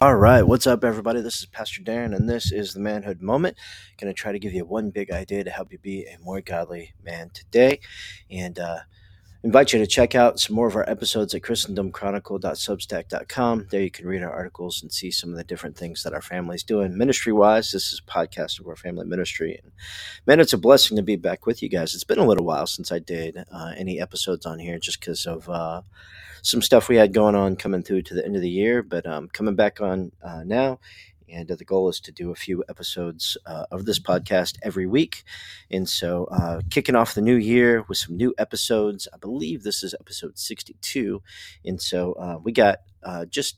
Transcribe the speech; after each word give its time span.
All 0.00 0.16
right, 0.16 0.42
what's 0.42 0.66
up, 0.66 0.82
everybody? 0.82 1.20
This 1.20 1.38
is 1.38 1.46
Pastor 1.46 1.80
Darren, 1.80 2.16
and 2.16 2.28
this 2.28 2.50
is 2.50 2.74
the 2.74 2.80
Manhood 2.80 3.22
Moment. 3.22 3.56
Going 3.96 4.12
to 4.12 4.20
try 4.20 4.32
to 4.32 4.40
give 4.40 4.52
you 4.52 4.64
one 4.64 4.90
big 4.90 5.12
idea 5.12 5.44
to 5.44 5.50
help 5.50 5.70
you 5.70 5.78
be 5.78 6.02
a 6.02 6.18
more 6.20 6.40
godly 6.40 6.94
man 7.04 7.30
today, 7.32 7.78
and 8.28 8.58
uh, 8.58 8.78
invite 9.44 9.72
you 9.74 9.78
to 9.78 9.86
check 9.86 10.14
out 10.14 10.40
some 10.40 10.56
more 10.56 10.66
of 10.66 10.74
our 10.74 10.88
episodes 10.88 11.34
at 11.34 11.42
christendomchronicle.substack.com. 11.42 13.66
There 13.70 13.82
you 13.82 13.90
can 13.90 14.06
read 14.06 14.22
our 14.22 14.32
articles 14.32 14.82
and 14.82 14.90
see 14.90 15.10
some 15.10 15.28
of 15.30 15.36
the 15.36 15.44
different 15.44 15.76
things 15.76 16.02
that 16.02 16.14
our 16.14 16.22
family's 16.22 16.62
doing 16.62 16.96
ministry-wise. 16.96 17.70
This 17.70 17.92
is 17.92 18.00
a 18.00 18.04
podcast 18.10 18.58
of 18.58 18.66
our 18.66 18.76
family 18.76 19.04
ministry, 19.04 19.60
and 19.62 19.70
man, 20.26 20.40
it's 20.40 20.54
a 20.54 20.58
blessing 20.58 20.96
to 20.96 21.02
be 21.02 21.16
back 21.16 21.44
with 21.44 21.62
you 21.62 21.68
guys. 21.68 21.94
It's 21.94 22.04
been 22.04 22.18
a 22.18 22.26
little 22.26 22.46
while 22.46 22.66
since 22.66 22.90
I 22.90 23.00
did 23.00 23.36
uh, 23.52 23.74
any 23.76 24.00
episodes 24.00 24.46
on 24.46 24.58
here, 24.58 24.78
just 24.78 24.98
because 24.98 25.26
of. 25.26 25.46
Uh, 25.48 25.82
some 26.42 26.60
stuff 26.60 26.88
we 26.90 26.96
had 26.96 27.14
going 27.14 27.34
on 27.34 27.56
coming 27.56 27.82
through 27.82 28.02
to 28.02 28.12
the 28.12 28.22
end 28.22 28.36
of 28.36 28.42
the 28.42 28.50
year, 28.50 28.82
but 28.82 29.06
um, 29.06 29.28
coming 29.28 29.54
back 29.54 29.80
on 29.80 30.12
uh, 30.22 30.42
now. 30.44 30.78
And 31.28 31.50
uh, 31.50 31.56
the 31.56 31.64
goal 31.64 31.88
is 31.88 32.00
to 32.00 32.12
do 32.12 32.30
a 32.30 32.34
few 32.34 32.64
episodes 32.68 33.36
uh, 33.46 33.66
of 33.70 33.84
this 33.84 33.98
podcast 33.98 34.56
every 34.62 34.86
week. 34.86 35.24
And 35.70 35.88
so, 35.88 36.24
uh, 36.26 36.60
kicking 36.70 36.94
off 36.94 37.14
the 37.14 37.22
new 37.22 37.36
year 37.36 37.84
with 37.88 37.98
some 37.98 38.16
new 38.16 38.34
episodes. 38.38 39.08
I 39.12 39.16
believe 39.16 39.62
this 39.62 39.82
is 39.82 39.94
episode 39.98 40.38
62. 40.38 41.22
And 41.64 41.80
so, 41.80 42.12
uh, 42.14 42.38
we 42.42 42.52
got 42.52 42.78
uh, 43.02 43.24
just 43.26 43.56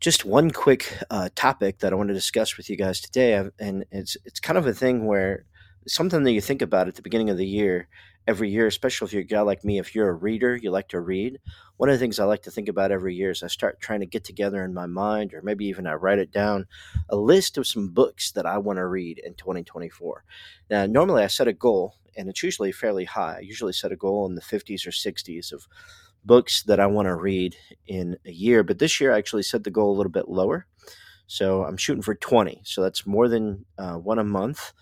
just 0.00 0.24
one 0.24 0.50
quick 0.50 0.98
uh, 1.10 1.28
topic 1.36 1.78
that 1.78 1.92
I 1.92 1.96
want 1.96 2.08
to 2.08 2.14
discuss 2.14 2.56
with 2.56 2.68
you 2.68 2.76
guys 2.76 3.00
today, 3.00 3.34
and 3.60 3.84
it's 3.92 4.16
it's 4.24 4.40
kind 4.40 4.58
of 4.58 4.66
a 4.66 4.72
thing 4.72 5.06
where 5.06 5.44
something 5.86 6.22
that 6.24 6.32
you 6.32 6.40
think 6.40 6.62
about 6.62 6.88
at 6.88 6.94
the 6.94 7.02
beginning 7.02 7.30
of 7.30 7.36
the 7.36 7.46
year 7.46 7.88
every 8.26 8.50
year, 8.50 8.66
especially 8.66 9.06
if 9.06 9.12
you're 9.12 9.22
a 9.22 9.24
guy 9.24 9.40
like 9.40 9.64
me, 9.64 9.78
if 9.78 9.94
you're 9.94 10.08
a 10.08 10.14
reader, 10.14 10.54
you 10.54 10.70
like 10.70 10.88
to 10.88 11.00
read. 11.00 11.40
One 11.76 11.88
of 11.88 11.94
the 11.94 11.98
things 11.98 12.20
I 12.20 12.24
like 12.24 12.42
to 12.42 12.50
think 12.50 12.68
about 12.68 12.92
every 12.92 13.14
year 13.14 13.30
is 13.30 13.42
I 13.42 13.48
start 13.48 13.80
trying 13.80 14.00
to 14.00 14.06
get 14.06 14.24
together 14.24 14.64
in 14.64 14.72
my 14.72 14.86
mind, 14.86 15.34
or 15.34 15.42
maybe 15.42 15.66
even 15.66 15.86
I 15.86 15.94
write 15.94 16.18
it 16.20 16.30
down, 16.30 16.66
a 17.08 17.16
list 17.16 17.58
of 17.58 17.66
some 17.66 17.88
books 17.88 18.30
that 18.32 18.46
I 18.46 18.58
want 18.58 18.76
to 18.76 18.86
read 18.86 19.18
in 19.18 19.34
2024. 19.34 20.24
Now, 20.70 20.86
normally 20.86 21.24
I 21.24 21.26
set 21.26 21.48
a 21.48 21.52
goal, 21.52 21.96
and 22.16 22.28
it's 22.28 22.42
usually 22.42 22.70
fairly 22.70 23.04
high. 23.04 23.38
I 23.38 23.40
usually 23.40 23.72
set 23.72 23.92
a 23.92 23.96
goal 23.96 24.26
in 24.26 24.36
the 24.36 24.40
50s 24.40 24.86
or 24.86 24.92
60s 24.92 25.52
of 25.52 25.66
books 26.24 26.62
that 26.64 26.78
I 26.78 26.86
want 26.86 27.06
to 27.06 27.16
read 27.16 27.56
in 27.88 28.16
a 28.24 28.30
year, 28.30 28.62
but 28.62 28.78
this 28.78 29.00
year 29.00 29.12
I 29.12 29.18
actually 29.18 29.42
set 29.42 29.64
the 29.64 29.70
goal 29.70 29.90
a 29.92 29.96
little 29.96 30.12
bit 30.12 30.28
lower. 30.28 30.66
So 31.26 31.64
I'm 31.64 31.76
shooting 31.76 32.02
for 32.02 32.14
20. 32.14 32.60
So 32.64 32.82
that's 32.82 33.06
more 33.06 33.26
than 33.26 33.64
uh, 33.78 33.94
one 33.94 34.18
a 34.18 34.24
month 34.24 34.72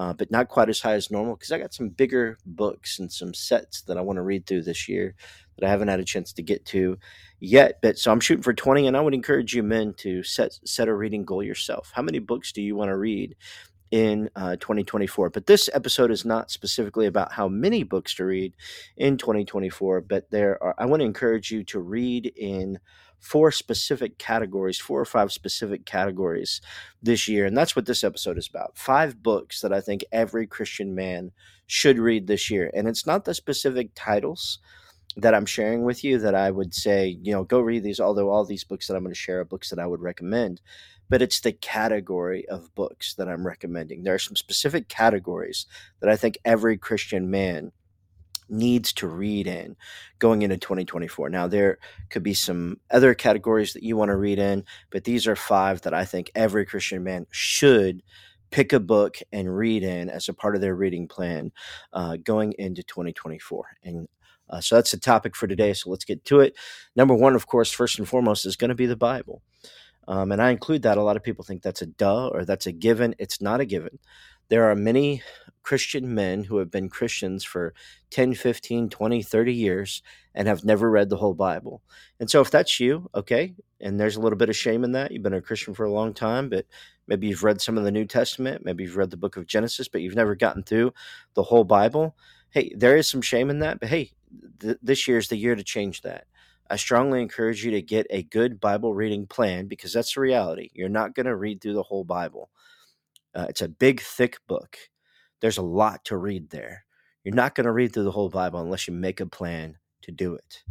uh, 0.00 0.14
but 0.14 0.30
not 0.30 0.48
quite 0.48 0.70
as 0.70 0.80
high 0.80 0.94
as 0.94 1.10
normal 1.10 1.36
because 1.36 1.52
I 1.52 1.58
got 1.58 1.74
some 1.74 1.90
bigger 1.90 2.38
books 2.46 2.98
and 2.98 3.12
some 3.12 3.34
sets 3.34 3.82
that 3.82 3.98
I 3.98 4.00
want 4.00 4.16
to 4.16 4.22
read 4.22 4.46
through 4.46 4.62
this 4.62 4.88
year 4.88 5.14
that 5.58 5.66
I 5.66 5.70
haven't 5.70 5.88
had 5.88 6.00
a 6.00 6.06
chance 6.06 6.32
to 6.32 6.42
get 6.42 6.64
to 6.68 6.98
yet. 7.38 7.80
But 7.82 7.98
so 7.98 8.10
I'm 8.10 8.20
shooting 8.20 8.42
for 8.42 8.54
20, 8.54 8.86
and 8.86 8.96
I 8.96 9.02
would 9.02 9.12
encourage 9.12 9.54
you 9.54 9.62
men 9.62 9.92
to 9.98 10.22
set 10.22 10.58
set 10.64 10.88
a 10.88 10.94
reading 10.94 11.26
goal 11.26 11.42
yourself. 11.42 11.92
How 11.94 12.00
many 12.00 12.18
books 12.18 12.50
do 12.50 12.62
you 12.62 12.76
want 12.76 12.88
to 12.88 12.96
read? 12.96 13.36
In 13.90 14.30
uh, 14.36 14.56
2024. 14.56 15.30
But 15.30 15.46
this 15.46 15.68
episode 15.72 16.10
is 16.10 16.24
not 16.24 16.50
specifically 16.50 17.06
about 17.06 17.32
how 17.32 17.48
many 17.48 17.82
books 17.82 18.14
to 18.16 18.24
read 18.24 18.54
in 18.96 19.16
2024, 19.16 20.02
but 20.02 20.30
there 20.30 20.62
are, 20.62 20.74
I 20.78 20.86
want 20.86 21.00
to 21.00 21.06
encourage 21.06 21.50
you 21.50 21.64
to 21.64 21.80
read 21.80 22.32
in 22.36 22.78
four 23.18 23.52
specific 23.52 24.18
categories, 24.18 24.78
four 24.78 25.00
or 25.00 25.04
five 25.04 25.30
specific 25.30 25.84
categories 25.84 26.60
this 27.02 27.28
year. 27.28 27.44
And 27.44 27.56
that's 27.56 27.76
what 27.76 27.86
this 27.86 28.02
episode 28.02 28.38
is 28.38 28.48
about. 28.48 28.78
Five 28.78 29.22
books 29.22 29.60
that 29.60 29.72
I 29.72 29.80
think 29.80 30.04
every 30.10 30.46
Christian 30.46 30.94
man 30.94 31.32
should 31.66 31.98
read 31.98 32.26
this 32.26 32.50
year. 32.50 32.70
And 32.74 32.88
it's 32.88 33.06
not 33.06 33.24
the 33.24 33.34
specific 33.34 33.90
titles 33.94 34.58
that 35.16 35.34
I'm 35.34 35.46
sharing 35.46 35.84
with 35.84 36.04
you 36.04 36.18
that 36.18 36.34
I 36.34 36.50
would 36.50 36.72
say, 36.72 37.18
you 37.22 37.32
know, 37.32 37.44
go 37.44 37.60
read 37.60 37.82
these, 37.82 38.00
although 38.00 38.30
all 38.30 38.44
these 38.44 38.64
books 38.64 38.86
that 38.86 38.94
I'm 38.94 39.02
going 39.02 39.12
to 39.12 39.18
share 39.18 39.40
are 39.40 39.44
books 39.44 39.70
that 39.70 39.78
I 39.78 39.86
would 39.86 40.00
recommend. 40.00 40.60
But 41.10 41.20
it's 41.20 41.40
the 41.40 41.52
category 41.52 42.48
of 42.48 42.74
books 42.74 43.14
that 43.14 43.28
I'm 43.28 43.46
recommending. 43.46 44.02
There 44.02 44.14
are 44.14 44.18
some 44.18 44.36
specific 44.36 44.88
categories 44.88 45.66
that 46.00 46.08
I 46.08 46.16
think 46.16 46.38
every 46.44 46.78
Christian 46.78 47.30
man 47.30 47.72
needs 48.50 48.92
to 48.94 49.06
read 49.06 49.46
in 49.46 49.76
going 50.18 50.42
into 50.42 50.56
2024. 50.56 51.28
Now, 51.28 51.46
there 51.46 51.78
could 52.10 52.22
be 52.22 52.34
some 52.34 52.80
other 52.90 53.14
categories 53.14 53.72
that 53.74 53.82
you 53.82 53.96
want 53.96 54.10
to 54.10 54.16
read 54.16 54.38
in, 54.38 54.64
but 54.90 55.04
these 55.04 55.26
are 55.26 55.36
five 55.36 55.82
that 55.82 55.94
I 55.94 56.04
think 56.04 56.30
every 56.34 56.66
Christian 56.66 57.04
man 57.04 57.26
should 57.30 58.02
pick 58.50 58.72
a 58.72 58.80
book 58.80 59.18
and 59.32 59.56
read 59.56 59.82
in 59.82 60.10
as 60.10 60.28
a 60.28 60.34
part 60.34 60.56
of 60.56 60.60
their 60.60 60.74
reading 60.74 61.06
plan 61.06 61.52
uh, 61.92 62.16
going 62.16 62.52
into 62.58 62.82
2024. 62.82 63.64
And 63.84 64.08
uh, 64.48 64.60
so 64.60 64.74
that's 64.74 64.90
the 64.90 64.98
topic 64.98 65.36
for 65.36 65.46
today. 65.46 65.72
So 65.72 65.90
let's 65.90 66.04
get 66.04 66.24
to 66.26 66.40
it. 66.40 66.56
Number 66.96 67.14
one, 67.14 67.36
of 67.36 67.46
course, 67.46 67.70
first 67.70 67.98
and 67.98 68.08
foremost, 68.08 68.44
is 68.44 68.56
going 68.56 68.70
to 68.70 68.74
be 68.74 68.86
the 68.86 68.96
Bible. 68.96 69.42
Um, 70.08 70.32
and 70.32 70.42
I 70.42 70.50
include 70.50 70.82
that. 70.82 70.98
A 70.98 71.02
lot 71.02 71.16
of 71.16 71.22
people 71.22 71.44
think 71.44 71.62
that's 71.62 71.82
a 71.82 71.86
duh 71.86 72.28
or 72.28 72.44
that's 72.44 72.66
a 72.66 72.72
given. 72.72 73.14
It's 73.18 73.40
not 73.40 73.60
a 73.60 73.64
given. 73.64 73.98
There 74.48 74.68
are 74.68 74.74
many 74.74 75.22
Christian 75.62 76.14
men 76.14 76.44
who 76.44 76.56
have 76.58 76.70
been 76.70 76.88
Christians 76.88 77.44
for 77.44 77.74
10, 78.10 78.34
15, 78.34 78.88
20, 78.88 79.22
30 79.22 79.54
years 79.54 80.02
and 80.34 80.48
have 80.48 80.64
never 80.64 80.90
read 80.90 81.08
the 81.08 81.16
whole 81.16 81.34
Bible. 81.34 81.82
And 82.18 82.28
so 82.28 82.40
if 82.40 82.50
that's 82.50 82.80
you, 82.80 83.08
okay, 83.14 83.54
and 83.80 83.98
there's 83.98 84.16
a 84.16 84.20
little 84.20 84.38
bit 84.38 84.48
of 84.48 84.56
shame 84.56 84.84
in 84.84 84.92
that. 84.92 85.12
You've 85.12 85.22
been 85.22 85.34
a 85.34 85.40
Christian 85.40 85.74
for 85.74 85.84
a 85.84 85.92
long 85.92 86.14
time, 86.14 86.48
but 86.48 86.66
maybe 87.06 87.28
you've 87.28 87.44
read 87.44 87.60
some 87.60 87.78
of 87.78 87.84
the 87.84 87.92
New 87.92 88.04
Testament, 88.04 88.64
maybe 88.64 88.84
you've 88.84 88.96
read 88.96 89.10
the 89.10 89.16
book 89.16 89.36
of 89.36 89.46
Genesis, 89.46 89.88
but 89.88 90.00
you've 90.00 90.16
never 90.16 90.34
gotten 90.34 90.62
through 90.62 90.92
the 91.34 91.42
whole 91.42 91.64
Bible. 91.64 92.16
Hey, 92.50 92.72
there 92.76 92.96
is 92.96 93.08
some 93.08 93.22
shame 93.22 93.50
in 93.50 93.60
that, 93.60 93.80
but 93.80 93.88
hey, 93.88 94.12
th- 94.60 94.78
this 94.82 95.06
year 95.06 95.18
is 95.18 95.28
the 95.28 95.36
year 95.36 95.54
to 95.54 95.62
change 95.62 96.02
that. 96.02 96.26
I 96.70 96.76
strongly 96.76 97.20
encourage 97.20 97.64
you 97.64 97.72
to 97.72 97.82
get 97.82 98.06
a 98.10 98.22
good 98.22 98.60
Bible 98.60 98.94
reading 98.94 99.26
plan 99.26 99.66
because 99.66 99.92
that's 99.92 100.14
the 100.14 100.20
reality. 100.20 100.70
You're 100.72 100.88
not 100.88 101.14
going 101.14 101.26
to 101.26 101.34
read 101.34 101.60
through 101.60 101.74
the 101.74 101.82
whole 101.82 102.04
Bible. 102.04 102.48
Uh, 103.34 103.46
it's 103.48 103.60
a 103.60 103.68
big, 103.68 104.00
thick 104.00 104.38
book. 104.46 104.78
There's 105.40 105.58
a 105.58 105.62
lot 105.62 106.04
to 106.06 106.16
read 106.16 106.50
there. 106.50 106.84
You're 107.24 107.34
not 107.34 107.56
going 107.56 107.66
to 107.66 107.72
read 107.72 107.92
through 107.92 108.04
the 108.04 108.12
whole 108.12 108.28
Bible 108.28 108.60
unless 108.60 108.86
you 108.86 108.94
make 108.94 109.18
a 109.20 109.26
plan 109.26 109.78
to 110.02 110.12
do 110.12 110.34
it. 110.34 110.62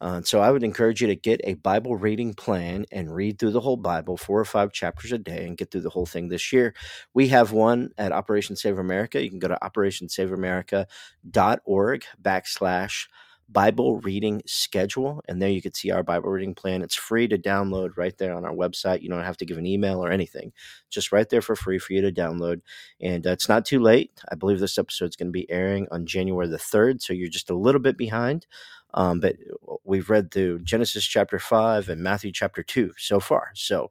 Uh, 0.00 0.22
so 0.22 0.40
I 0.40 0.52
would 0.52 0.62
encourage 0.62 1.00
you 1.00 1.08
to 1.08 1.16
get 1.16 1.40
a 1.42 1.54
Bible 1.54 1.96
reading 1.96 2.34
plan 2.34 2.84
and 2.92 3.12
read 3.12 3.36
through 3.38 3.50
the 3.50 3.60
whole 3.60 3.76
Bible, 3.76 4.16
four 4.16 4.38
or 4.38 4.44
five 4.44 4.72
chapters 4.72 5.10
a 5.10 5.18
day, 5.18 5.44
and 5.44 5.56
get 5.56 5.72
through 5.72 5.80
the 5.80 5.90
whole 5.90 6.06
thing 6.06 6.28
this 6.28 6.52
year. 6.52 6.72
We 7.14 7.26
have 7.28 7.52
one 7.52 7.90
at 7.98 8.12
Operation 8.12 8.54
Save 8.54 8.78
America. 8.78 9.20
You 9.22 9.30
can 9.30 9.40
go 9.40 9.48
to 9.48 9.58
operationsaveamerica.org 9.60 12.04
backslash 12.22 13.06
Bible 13.48 14.00
reading 14.00 14.42
schedule. 14.46 15.22
And 15.26 15.40
there 15.40 15.48
you 15.48 15.62
can 15.62 15.72
see 15.72 15.90
our 15.90 16.02
Bible 16.02 16.30
reading 16.30 16.54
plan. 16.54 16.82
It's 16.82 16.94
free 16.94 17.26
to 17.28 17.38
download 17.38 17.96
right 17.96 18.16
there 18.18 18.34
on 18.34 18.44
our 18.44 18.54
website. 18.54 19.02
You 19.02 19.08
don't 19.08 19.24
have 19.24 19.38
to 19.38 19.46
give 19.46 19.56
an 19.56 19.66
email 19.66 20.04
or 20.04 20.10
anything, 20.10 20.52
just 20.90 21.12
right 21.12 21.28
there 21.28 21.40
for 21.40 21.56
free 21.56 21.78
for 21.78 21.94
you 21.94 22.02
to 22.02 22.12
download. 22.12 22.60
And 23.00 23.26
uh, 23.26 23.30
it's 23.30 23.48
not 23.48 23.64
too 23.64 23.80
late. 23.80 24.20
I 24.30 24.34
believe 24.34 24.60
this 24.60 24.78
episode 24.78 25.10
is 25.10 25.16
going 25.16 25.28
to 25.28 25.32
be 25.32 25.50
airing 25.50 25.88
on 25.90 26.06
January 26.06 26.48
the 26.48 26.58
3rd. 26.58 27.00
So 27.00 27.12
you're 27.12 27.28
just 27.28 27.50
a 27.50 27.56
little 27.56 27.80
bit 27.80 27.96
behind. 27.96 28.46
Um, 28.94 29.20
but 29.20 29.36
we've 29.84 30.08
read 30.08 30.30
through 30.30 30.60
Genesis 30.60 31.04
chapter 31.04 31.38
5 31.38 31.88
and 31.88 32.02
Matthew 32.02 32.32
chapter 32.32 32.62
2 32.62 32.92
so 32.96 33.20
far. 33.20 33.50
So 33.54 33.90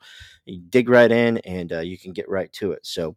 dig 0.70 0.90
right 0.90 1.12
in 1.12 1.38
and 1.40 1.72
uh, 1.72 1.80
you 1.80 1.98
can 1.98 2.14
get 2.14 2.30
right 2.30 2.52
to 2.54 2.72
it. 2.72 2.86
So 2.86 3.16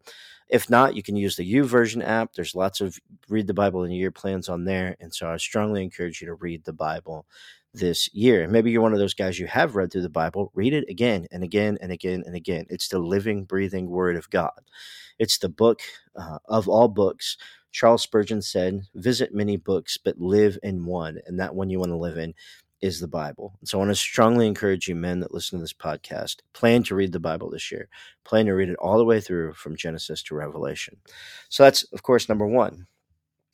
if 0.51 0.69
not, 0.69 0.97
you 0.97 1.03
can 1.03 1.17
use 1.17 1.37
the 1.37 1.55
YouVersion 1.55 2.07
app. 2.07 2.35
There's 2.35 2.55
lots 2.55 2.81
of 2.81 2.99
read 3.29 3.47
the 3.47 3.55
Bible 3.55 3.85
in 3.85 3.93
a 3.93 3.95
year 3.95 4.11
plans 4.11 4.49
on 4.49 4.65
there. 4.65 4.97
And 5.01 5.15
so 5.15 5.31
I 5.31 5.37
strongly 5.37 5.83
encourage 5.83 6.21
you 6.21 6.27
to 6.27 6.35
read 6.35 6.65
the 6.65 6.73
Bible 6.73 7.27
this 7.73 8.13
year. 8.13 8.49
Maybe 8.49 8.71
you're 8.71 8.83
one 8.83 8.93
of 8.93 8.99
those 8.99 9.15
guys 9.15 9.39
you 9.39 9.47
have 9.47 9.77
read 9.77 9.93
through 9.93 10.03
the 10.03 10.09
Bible. 10.09 10.51
Read 10.55 10.75
it 10.75 10.89
again 10.89 11.27
and 11.31 11.45
again 11.45 11.79
and 11.81 11.93
again 11.93 12.25
and 12.27 12.35
again. 12.35 12.67
It's 12.69 12.89
the 12.89 12.99
living, 12.99 13.45
breathing 13.45 13.89
Word 13.89 14.17
of 14.17 14.29
God. 14.31 14.61
It's 15.19 15.39
the 15.39 15.49
book 15.49 15.81
uh, 16.17 16.39
of 16.47 16.69
all 16.69 16.89
books. 16.89 17.37
Charles 17.71 18.03
Spurgeon 18.03 18.43
said, 18.43 18.83
Visit 18.97 19.33
many 19.33 19.57
books, 19.57 19.97
but 19.97 20.19
live 20.19 20.59
in 20.65 20.85
one. 20.85 21.21
And 21.27 21.39
that 21.39 21.55
one 21.55 21.71
you 21.71 21.79
want 21.79 21.93
to 21.93 21.97
live 21.97 22.19
in 22.19 22.35
is 22.83 23.01
the 23.01 23.09
Bible. 23.09 23.59
So 23.65 23.79
I 23.79 23.81
want 23.81 23.91
to 23.91 23.95
strongly 23.95 24.47
encourage 24.47 24.89
you, 24.89 24.95
men 24.95 25.21
that 25.21 25.35
listen 25.35 25.59
to 25.59 25.63
this 25.63 25.73
podcast, 25.73 26.37
plan 26.53 26.83
to 26.85 26.95
read 26.95 27.13
the 27.13 27.21
Bible 27.21 27.51
this 27.51 27.71
year. 27.71 27.89
Plan 28.25 28.47
to 28.47 28.53
read 28.53 28.71
it 28.71 28.77
all 28.77 28.99
the 28.99 29.05
way 29.05 29.21
through 29.21 29.53
from 29.55 29.77
Genesis 29.77 30.23
to 30.25 30.35
Revelation. 30.35 30.97
So 31.49 31.63
that's, 31.63 31.83
of 31.93 32.03
course, 32.03 32.29
number 32.29 32.47
one. 32.47 32.87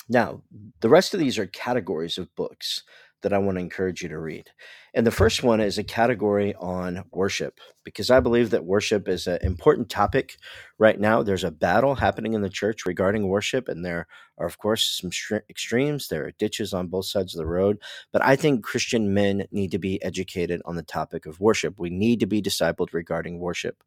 Now, 0.08 0.42
the 0.80 0.88
rest 0.88 1.14
of 1.14 1.20
these 1.20 1.38
are 1.38 1.46
categories 1.46 2.18
of 2.18 2.34
books 2.36 2.84
that 3.26 3.32
I 3.32 3.38
want 3.38 3.56
to 3.56 3.60
encourage 3.60 4.02
you 4.02 4.08
to 4.10 4.20
read. 4.20 4.50
And 4.94 5.04
the 5.04 5.10
first 5.10 5.42
one 5.42 5.60
is 5.60 5.78
a 5.78 5.84
category 5.84 6.54
on 6.54 7.02
worship, 7.10 7.58
because 7.84 8.08
I 8.08 8.20
believe 8.20 8.50
that 8.50 8.64
worship 8.64 9.08
is 9.08 9.26
an 9.26 9.40
important 9.42 9.90
topic 9.90 10.36
right 10.78 10.98
now. 10.98 11.24
There's 11.24 11.42
a 11.42 11.50
battle 11.50 11.96
happening 11.96 12.34
in 12.34 12.42
the 12.42 12.48
church 12.48 12.86
regarding 12.86 13.26
worship, 13.26 13.66
and 13.66 13.84
there 13.84 14.06
are, 14.38 14.46
of 14.46 14.58
course, 14.58 15.00
some 15.02 15.10
extremes. 15.50 16.06
There 16.06 16.24
are 16.26 16.30
ditches 16.38 16.72
on 16.72 16.86
both 16.86 17.06
sides 17.06 17.34
of 17.34 17.38
the 17.38 17.46
road. 17.46 17.82
But 18.12 18.24
I 18.24 18.36
think 18.36 18.62
Christian 18.64 19.12
men 19.12 19.48
need 19.50 19.72
to 19.72 19.78
be 19.78 20.00
educated 20.04 20.62
on 20.64 20.76
the 20.76 20.84
topic 20.84 21.26
of 21.26 21.40
worship. 21.40 21.74
We 21.78 21.90
need 21.90 22.20
to 22.20 22.26
be 22.26 22.40
discipled 22.40 22.92
regarding 22.92 23.40
worship. 23.40 23.82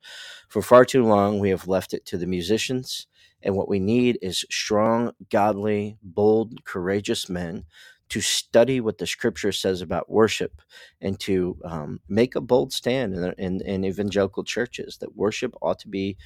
For 0.49 0.61
far 0.61 0.83
too 0.83 1.05
long, 1.05 1.39
we 1.39 1.49
have 1.49 1.65
left 1.65 1.93
it 1.93 2.05
to 2.07 2.17
the 2.17 2.27
musicians. 2.27 3.07
And 3.41 3.55
what 3.55 3.69
we 3.69 3.79
need 3.79 4.19
is 4.21 4.45
strong, 4.51 5.13
godly, 5.31 5.97
bold, 6.03 6.65
courageous 6.65 7.29
men 7.29 7.63
to 8.09 8.21
study 8.21 8.81
what 8.81 8.97
the 8.97 9.07
scripture 9.07 9.51
says 9.51 9.81
about 9.81 10.09
worship 10.09 10.61
and 11.01 11.19
to 11.19 11.57
um, 11.63 11.99
make 12.09 12.35
a 12.35 12.41
bold 12.41 12.73
stand 12.73 13.13
in, 13.13 13.33
in, 13.37 13.61
in 13.61 13.85
evangelical 13.85 14.43
churches 14.43 14.97
that 14.97 15.15
worship 15.15 15.53
ought 15.61 15.79
to 15.79 15.87
be 15.87 16.17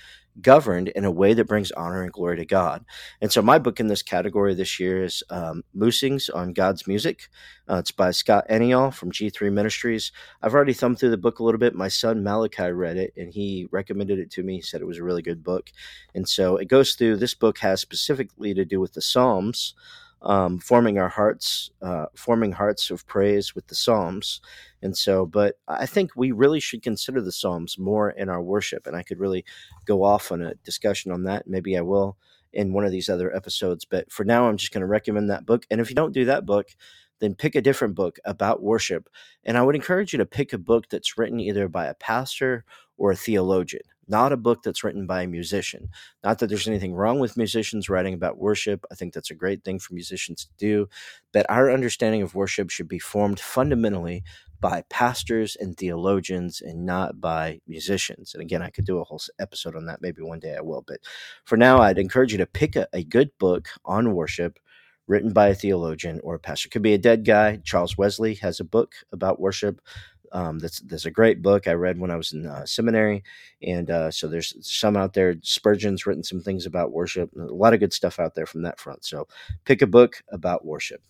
governed 0.42 0.88
in 0.90 1.06
a 1.06 1.12
way 1.12 1.34
that 1.34 1.46
brings 1.48 1.72
honor 1.72 2.04
and 2.04 2.12
glory 2.12 2.38
to 2.38 2.46
God. 2.46 2.84
And 3.22 3.32
so, 3.32 3.42
my 3.42 3.60
book 3.60 3.80
in 3.80 3.88
this 3.88 4.02
category 4.02 4.54
this 4.56 4.80
year 4.80 5.04
is 5.04 5.24
um, 5.30 5.64
Musings 5.74 6.30
on 6.30 6.54
God's 6.54 6.88
Music. 6.88 7.30
Uh, 7.70 7.76
it's 7.76 7.92
by 7.92 8.12
Scott 8.12 8.46
Aniol 8.50 8.94
from 8.94 9.12
G3 9.12 9.52
Ministries. 9.52 10.12
I've 10.42 10.54
already 10.54 10.74
thumbed 10.74 11.00
through 11.00 11.12
the 11.12 11.18
book 11.18 11.40
a 11.40 11.44
little 11.44 11.60
bit. 11.60 11.76
My 11.76 11.88
son 11.88 12.24
Malachi 12.24 12.72
read 12.72 12.98
it 12.98 13.14
and 13.16 13.32
he 13.32 13.68
recommended 13.72 14.20
it 14.20 14.32
to 14.32 14.44
me. 14.44 14.56
He 14.56 14.62
said 14.62 14.82
it 14.82 14.88
was 14.88 14.98
a 14.98 15.04
really 15.04 15.22
good 15.22 15.44
book. 15.44 15.72
And 16.16 16.28
so, 16.28 16.58
it 16.58 16.68
goes 16.68 16.94
through 16.94 17.18
this 17.18 17.36
book 17.36 17.60
has 17.60 17.82
specifically 17.82 18.54
to 18.54 18.66
do 18.66 18.80
with 18.80 18.94
the 18.94 19.02
Psalms 19.02 19.76
um, 20.24 20.60
forming 20.60 20.98
our 20.98 21.10
hearts, 21.10 21.70
uh, 21.82 22.06
forming 22.16 22.52
hearts 22.52 22.90
of 22.90 23.06
praise 23.08 23.54
with 23.54 23.68
the 23.68 23.76
Psalms. 23.76 24.42
And 24.82 24.98
so, 24.98 25.26
but 25.26 25.56
I 25.68 25.86
think 25.86 26.12
we 26.16 26.32
really 26.32 26.60
should 26.60 26.82
consider 26.82 27.22
the 27.22 27.32
Psalms 27.32 27.78
more 27.78 28.12
in 28.12 28.30
our 28.30 28.42
worship. 28.42 28.88
And 28.88 28.96
I 28.96 29.04
could 29.04 29.20
really 29.20 29.46
go 29.86 30.04
off 30.04 30.32
on 30.32 30.42
a 30.42 30.56
discussion 30.56 31.12
on 31.12 31.24
that. 31.24 31.48
Maybe 31.48 31.78
I 31.78 31.82
will 31.82 32.18
in 32.54 32.74
one 32.74 32.86
of 32.86 32.92
these 32.92 33.10
other 33.10 33.36
episodes. 33.36 33.86
But 33.86 34.12
for 34.12 34.24
now, 34.24 34.48
I'm 34.48 34.58
just 34.58 34.72
going 34.72 34.82
to 34.82 34.88
recommend 34.88 35.30
that 35.30 35.46
book. 35.46 35.66
And 35.70 35.82
if 35.82 35.90
you 35.90 35.96
don't 35.96 36.14
do 36.14 36.26
that 36.26 36.46
book, 36.46 36.68
then 37.20 37.36
pick 37.36 37.56
a 37.56 37.62
different 37.62 37.96
book 37.96 38.20
about 38.26 38.62
worship. 38.62 39.10
And 39.44 39.58
I 39.58 39.62
would 39.62 39.76
encourage 39.76 40.14
you 40.14 40.18
to 40.20 40.26
pick 40.26 40.54
a 40.54 40.58
book 40.58 40.90
that's 40.90 41.18
written 41.18 41.40
either 41.40 41.68
by 41.68 41.88
a 41.88 41.94
pastor 41.94 42.66
or 42.98 43.12
a 43.12 43.16
theologian 43.16 43.84
not 44.08 44.32
a 44.32 44.38
book 44.38 44.64
that's 44.64 44.84
written 44.84 45.06
by 45.08 45.24
a 45.24 45.28
musician. 45.28 45.90
Not 46.24 46.40
that 46.40 46.48
there's 46.48 46.68
anything 46.68 46.94
wrong 46.94 47.20
with 47.20 47.38
musicians 47.38 47.90
writing 47.90 48.14
about 48.14 48.38
worship. 48.38 48.86
I 48.92 48.96
think 48.96 49.14
that's 49.14 49.32
a 49.32 49.36
great 49.36 49.64
thing 49.64 49.80
for 49.80 49.94
musicians 49.94 50.46
to 50.46 50.52
do. 50.58 50.90
But 51.32 51.46
our 51.50 51.72
understanding 51.72 52.22
of 52.22 52.36
worship 52.36 52.70
should 52.70 52.88
be 52.88 53.00
formed 53.00 53.40
fundamentally 53.40 54.24
by 54.60 54.84
pastors 54.90 55.58
and 55.60 55.76
theologians 55.76 56.62
and 56.62 56.86
not 56.86 57.20
by 57.20 57.60
musicians. 57.68 58.34
And 58.34 58.42
again, 58.42 58.62
I 58.62 58.70
could 58.70 58.86
do 58.86 59.00
a 59.00 59.04
whole 59.04 59.20
episode 59.38 59.76
on 59.76 59.86
that. 59.88 60.02
Maybe 60.02 60.22
one 60.22 60.40
day 60.40 60.56
I 60.56 60.62
will. 60.62 60.84
But 60.88 61.02
for 61.44 61.58
now, 61.58 61.82
I'd 61.82 61.98
encourage 61.98 62.32
you 62.32 62.38
to 62.38 62.46
pick 62.46 62.78
a, 62.78 62.88
a 62.94 63.04
good 63.04 63.32
book 63.40 63.68
on 63.84 64.14
worship 64.14 64.60
written 65.08 65.34
by 65.34 65.50
a 65.50 65.56
theologian 65.56 66.20
or 66.24 66.36
a 66.36 66.40
pastor. 66.40 66.68
It 66.68 66.72
could 66.72 66.82
be 66.82 66.94
a 66.94 66.98
dead 66.98 67.26
guy. 67.26 67.58
Charles 67.58 67.98
Wesley 67.98 68.36
has 68.36 68.60
a 68.60 68.64
book 68.64 68.94
about 69.12 69.40
worship. 69.40 69.82
Um, 70.34 70.58
that's 70.58 70.80
that's 70.82 71.06
a 71.06 71.12
great 71.12 71.42
book 71.44 71.68
I 71.68 71.74
read 71.74 72.00
when 72.00 72.12
I 72.12 72.16
was 72.16 72.34
in 72.34 72.46
uh, 72.48 72.66
seminary, 72.66 73.24
and 73.62 73.90
uh, 73.90 74.12
so 74.12 74.28
there's 74.28 74.56
some 74.62 74.98
out 74.98 75.14
there. 75.14 75.36
Spurgeon's 75.44 76.06
written 76.06 76.24
some 76.24 76.42
things 76.42 76.66
about 76.66 76.92
worship. 76.92 77.30
A 77.38 77.54
lot 77.54 77.74
of 77.74 77.80
good 77.80 77.94
stuff 77.94 78.20
out 78.20 78.34
there 78.34 78.48
from 78.48 78.64
that 78.64 78.80
front. 78.80 79.06
So 79.06 79.28
pick 79.66 79.84
a 79.84 79.88
book 79.88 80.24
about 80.30 80.66
worship. 80.66 81.02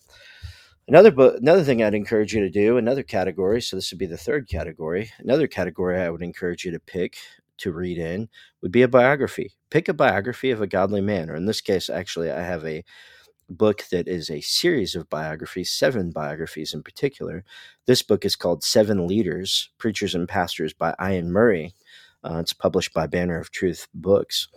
Another 0.90 1.12
book, 1.12 1.38
another 1.38 1.64
thing 1.64 1.82
I'd 1.82 1.94
encourage 1.94 2.34
you 2.34 2.42
to 2.42 2.50
do, 2.50 2.78
another 2.78 3.04
category. 3.04 3.62
So 3.62 3.78
this 3.78 3.90
would 3.92 4.00
be 4.00 4.06
the 4.06 4.18
third 4.18 4.50
category. 4.50 5.10
Another 5.20 5.48
category 5.48 6.02
I 6.02 6.10
would 6.10 6.22
encourage 6.22 6.66
you 6.66 6.72
to 6.72 6.80
pick 6.80 7.16
to 7.60 7.72
read 7.72 7.98
in 7.98 8.28
would 8.62 8.72
be 8.74 8.82
a 8.82 8.88
biography. 8.90 9.54
Pick 9.70 9.88
a 9.88 9.94
biography 9.94 10.52
of 10.52 10.62
a 10.62 10.68
godly 10.68 11.00
man, 11.02 11.30
or 11.30 11.36
in 11.36 11.46
this 11.46 11.62
case, 11.62 11.90
actually, 11.90 12.30
I 12.30 12.42
have 12.42 12.66
a 12.66 12.84
book 13.50 13.84
that 13.92 14.08
is 14.08 14.30
a 14.30 14.42
series 14.42 14.96
of 14.96 15.10
biographies, 15.10 15.72
seven 15.72 16.12
biographies 16.12 16.74
in 16.74 16.84
particular. 16.84 17.44
This 17.86 18.02
book 18.02 18.26
is 18.26 18.36
called 18.36 18.64
Seven 18.64 19.08
Leaders 19.08 19.70
Preachers 19.78 20.16
and 20.16 20.28
Pastors 20.28 20.74
by 20.74 20.96
Iain 21.00 21.32
Murray. 21.32 21.74
Uh, 22.24 22.38
it's 22.40 22.54
published 22.54 22.94
by 22.94 23.08
Banner 23.08 23.40
of 23.40 23.52
Truth 23.52 23.88
Books. 23.94 24.48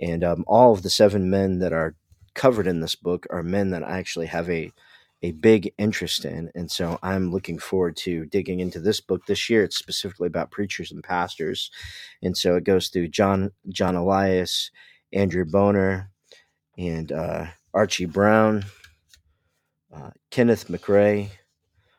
And 0.00 0.22
um, 0.22 0.44
all 0.46 0.72
of 0.72 0.82
the 0.82 0.90
seven 0.90 1.30
men 1.30 1.60
that 1.60 1.72
are 1.72 1.94
covered 2.34 2.66
in 2.66 2.80
this 2.80 2.94
book 2.94 3.26
are 3.30 3.42
men 3.42 3.70
that 3.70 3.82
I 3.82 3.98
actually 3.98 4.26
have 4.26 4.50
a 4.50 4.72
a 5.22 5.32
big 5.32 5.72
interest 5.78 6.26
in. 6.26 6.50
And 6.54 6.70
so 6.70 6.98
I'm 7.02 7.32
looking 7.32 7.58
forward 7.58 7.96
to 7.98 8.26
digging 8.26 8.60
into 8.60 8.78
this 8.78 9.00
book 9.00 9.24
this 9.24 9.48
year. 9.48 9.64
It's 9.64 9.78
specifically 9.78 10.26
about 10.26 10.50
preachers 10.50 10.92
and 10.92 11.02
pastors. 11.02 11.70
And 12.22 12.36
so 12.36 12.54
it 12.56 12.64
goes 12.64 12.88
through 12.88 13.08
John 13.08 13.50
John 13.70 13.96
Elias, 13.96 14.70
Andrew 15.14 15.46
Bonar 15.46 16.10
and 16.78 17.10
uh, 17.12 17.46
Archie 17.76 18.06
Brown, 18.06 18.64
uh, 19.94 20.10
Kenneth 20.30 20.70
MacRae, 20.70 21.28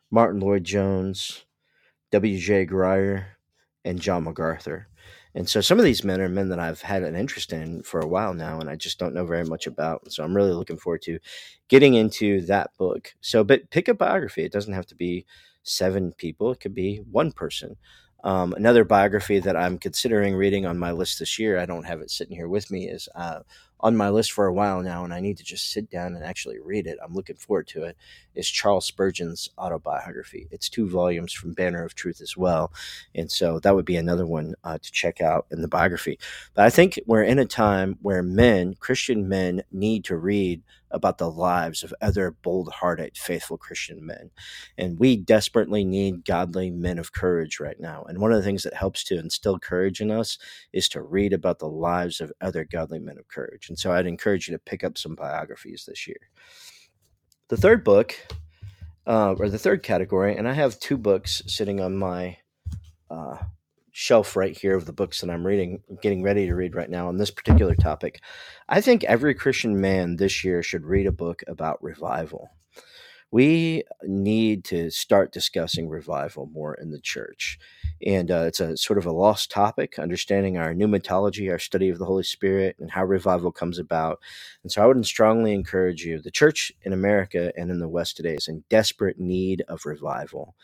Martyn 0.09 0.39
Lloyd-Jones, 0.39 1.45
W.J. 2.09 2.65
Grier, 2.65 3.27
and 3.85 4.01
John 4.01 4.23
MacArthur. 4.23 4.87
And 5.35 5.47
so 5.47 5.61
some 5.61 5.77
of 5.77 5.85
these 5.85 6.03
men 6.03 6.19
are 6.19 6.29
men 6.29 6.49
that 6.49 6.57
I've 6.57 6.81
had 6.81 7.03
an 7.03 7.15
interest 7.15 7.53
in 7.53 7.83
for 7.83 7.99
a 7.99 8.07
while 8.07 8.33
now, 8.33 8.59
and 8.59 8.71
I 8.71 8.75
just 8.75 8.97
don't 8.97 9.13
know 9.13 9.27
very 9.27 9.43
much 9.43 9.67
about. 9.67 10.11
So 10.11 10.23
I'm 10.23 10.35
really 10.35 10.51
looking 10.51 10.77
forward 10.77 11.03
to 11.03 11.19
getting 11.67 11.93
into 11.93 12.41
that 12.47 12.71
book. 12.79 13.13
So, 13.21 13.43
but 13.43 13.69
pick 13.69 13.87
a 13.87 13.93
biography. 13.93 14.43
It 14.43 14.51
doesn't 14.51 14.73
have 14.73 14.87
to 14.87 14.95
be 14.95 15.27
seven 15.61 16.11
people, 16.11 16.49
it 16.53 16.59
could 16.59 16.73
be 16.73 17.03
one 17.11 17.31
person. 17.31 17.77
Um, 18.23 18.53
another 18.53 18.83
biography 18.83 19.37
that 19.37 19.55
I'm 19.55 19.77
considering 19.77 20.33
reading 20.35 20.65
on 20.65 20.79
my 20.79 20.91
list 20.91 21.19
this 21.19 21.37
year, 21.37 21.59
I 21.59 21.67
don't 21.67 21.85
have 21.85 22.01
it 22.01 22.09
sitting 22.09 22.35
here 22.35 22.47
with 22.47 22.71
me, 22.71 22.89
is 22.89 23.07
uh, 23.13 23.41
on 23.79 23.95
my 23.95 24.09
list 24.09 24.31
for 24.31 24.45
a 24.45 24.53
while 24.53 24.81
now, 24.81 25.03
and 25.03 25.13
I 25.13 25.19
need 25.19 25.37
to 25.37 25.43
just 25.43 25.71
sit 25.71 25.89
down 25.89 26.15
and 26.15 26.23
actually 26.23 26.59
read 26.59 26.87
it. 26.87 26.97
I'm 27.03 27.13
looking 27.13 27.35
forward 27.35 27.67
to 27.67 27.83
it. 27.83 27.97
Is 28.35 28.47
Charles 28.47 28.85
Spurgeon's 28.85 29.49
autobiography? 29.57 30.47
It's 30.51 30.69
two 30.69 30.89
volumes 30.89 31.33
from 31.33 31.53
Banner 31.53 31.83
of 31.83 31.95
Truth 31.95 32.21
as 32.21 32.35
well, 32.37 32.71
and 33.13 33.31
so 33.31 33.59
that 33.59 33.75
would 33.75 33.85
be 33.85 33.97
another 33.97 34.25
one 34.25 34.55
uh, 34.63 34.77
to 34.77 34.91
check 34.91 35.21
out 35.21 35.47
in 35.51 35.61
the 35.61 35.67
biography. 35.67 36.19
But 36.53 36.65
I 36.65 36.69
think 36.69 36.99
we're 37.05 37.23
in 37.23 37.39
a 37.39 37.45
time 37.45 37.97
where 38.01 38.23
men, 38.23 38.75
Christian 38.79 39.27
men, 39.27 39.63
need 39.71 40.03
to 40.05 40.17
read 40.17 40.63
about 40.91 41.17
the 41.17 41.29
lives 41.29 41.83
of 41.83 41.93
other 42.01 42.31
bold 42.31 42.71
hearted, 42.71 43.17
faithful 43.17 43.57
Christian 43.57 44.05
men. 44.05 44.31
And 44.77 44.99
we 44.99 45.17
desperately 45.17 45.83
need 45.83 46.25
godly 46.25 46.71
men 46.71 46.97
of 46.97 47.11
courage 47.11 47.59
right 47.59 47.79
now. 47.79 48.03
And 48.03 48.19
one 48.19 48.31
of 48.31 48.37
the 48.37 48.43
things 48.43 48.63
that 48.63 48.73
helps 48.73 49.03
to 49.05 49.19
instill 49.19 49.59
courage 49.59 49.99
in 50.01 50.11
us 50.11 50.37
is 50.71 50.87
to 50.89 51.01
read 51.01 51.33
about 51.33 51.59
the 51.59 51.69
lives 51.69 52.21
of 52.21 52.31
other 52.41 52.63
godly 52.63 52.99
men 52.99 53.17
of 53.17 53.27
courage. 53.27 53.66
And 53.69 53.77
so 53.77 53.91
I'd 53.91 54.07
encourage 54.07 54.47
you 54.47 54.53
to 54.55 54.59
pick 54.59 54.83
up 54.83 54.97
some 54.97 55.15
biographies 55.15 55.85
this 55.85 56.07
year. 56.07 56.29
The 57.49 57.57
third 57.57 57.83
book, 57.83 58.15
uh, 59.05 59.35
or 59.39 59.49
the 59.49 59.57
third 59.57 59.83
category, 59.83 60.35
and 60.35 60.47
I 60.47 60.53
have 60.53 60.79
two 60.79 60.97
books 60.97 61.41
sitting 61.47 61.79
on 61.79 61.97
my 61.97 62.37
uh, 63.09 63.37
shelf 63.91 64.35
right 64.35 64.55
here 64.55 64.75
of 64.75 64.85
the 64.85 64.93
books 64.93 65.21
that 65.21 65.29
I'm 65.29 65.47
reading, 65.47 65.81
getting 66.01 66.21
ready 66.21 66.45
to 66.45 66.55
read 66.55 66.75
right 66.75 66.89
now 66.89 67.07
on 67.07 67.17
this 67.17 67.31
particular 67.31 67.73
topic. 67.73 68.21
I 68.69 68.81
think 68.81 69.03
every 69.05 69.33
Christian 69.33 69.79
man 69.79 70.17
this 70.17 70.43
year 70.43 70.61
should 70.61 70.85
read 70.85 71.07
a 71.07 71.11
book 71.11 71.43
about 71.47 71.81
revival 71.81 72.51
we 73.31 73.83
need 74.03 74.63
to 74.65 74.89
start 74.89 75.33
discussing 75.33 75.89
revival 75.89 76.47
more 76.53 76.75
in 76.75 76.91
the 76.91 76.99
church. 76.99 77.59
And 78.05 78.31
uh, 78.31 78.43
it's 78.47 78.59
a 78.59 78.77
sort 78.77 78.99
of 78.99 79.05
a 79.05 79.11
lost 79.11 79.51
topic, 79.51 79.99
understanding 79.99 80.57
our 80.57 80.73
pneumatology, 80.73 81.51
our 81.51 81.59
study 81.59 81.89
of 81.89 81.99
the 81.99 82.05
Holy 82.05 82.23
Spirit, 82.23 82.77
and 82.79 82.91
how 82.91 83.03
revival 83.03 83.51
comes 83.51 83.79
about. 83.79 84.19
And 84.63 84.71
so 84.71 84.83
I 84.83 84.85
would 84.85 85.05
strongly 85.05 85.53
encourage 85.53 86.05
you. 86.05 86.19
The 86.21 86.31
church 86.31 86.71
in 86.83 86.93
America 86.93 87.51
and 87.57 87.71
in 87.71 87.79
the 87.79 87.89
West 87.89 88.17
today 88.17 88.35
is 88.35 88.47
in 88.47 88.63
desperate 88.69 89.19
need 89.19 89.63
of 89.67 89.85
revival. 89.85 90.55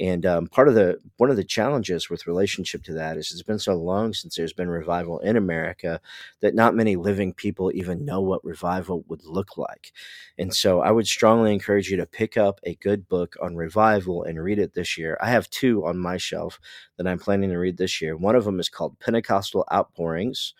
And 0.00 0.26
um, 0.26 0.46
part 0.48 0.68
of 0.68 0.74
the 0.74 0.98
one 1.18 1.30
of 1.30 1.36
the 1.36 1.44
challenges 1.44 2.10
with 2.10 2.26
relationship 2.26 2.82
to 2.84 2.94
that 2.94 3.16
is 3.18 3.30
it's 3.32 3.42
been 3.42 3.58
so 3.58 3.74
long 3.74 4.12
since 4.14 4.34
there's 4.34 4.52
been 4.52 4.68
revival 4.68 5.20
in 5.20 5.36
America 5.36 6.00
that 6.40 6.54
not 6.54 6.74
many 6.74 6.96
living 6.96 7.34
people 7.34 7.70
even 7.74 8.04
know 8.04 8.20
what 8.20 8.44
revival 8.44 9.04
would 9.08 9.24
look 9.24 9.56
like. 9.56 9.92
And 10.38 10.54
so 10.54 10.80
I 10.80 10.90
would 10.90 11.06
strongly 11.06 11.52
encourage 11.52 11.90
you 11.90 11.96
to 11.98 12.06
pick 12.12 12.36
up 12.36 12.60
a 12.64 12.74
good 12.76 13.08
book 13.08 13.36
on 13.42 13.56
revival 13.56 14.22
and 14.22 14.42
read 14.42 14.58
it 14.58 14.74
this 14.74 14.96
year. 14.98 15.16
I 15.20 15.30
have 15.30 15.50
two 15.50 15.84
on 15.86 15.98
my 15.98 16.16
shelf 16.16 16.60
that 16.96 17.06
I'm 17.06 17.18
planning 17.18 17.50
to 17.50 17.56
read 17.56 17.76
this 17.76 18.00
year. 18.00 18.16
One 18.16 18.36
of 18.36 18.44
them 18.44 18.60
is 18.60 18.68
called 18.68 18.98
Pentecostal 18.98 19.66
Outpourings 19.72 20.54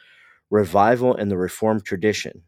Revival 0.51 1.15
in 1.15 1.29
the 1.29 1.39
Reformed 1.39 1.85
Tradition. 1.85 2.43